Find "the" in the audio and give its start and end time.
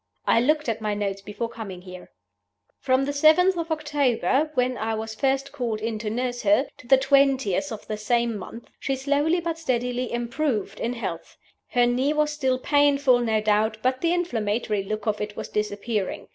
3.05-3.11, 6.87-6.97, 7.85-7.97, 14.01-14.11